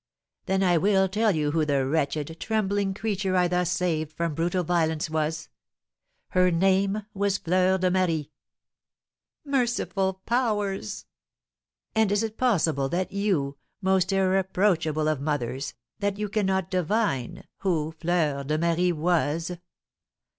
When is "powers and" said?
10.25-12.11